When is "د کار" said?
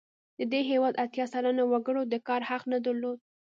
2.11-2.41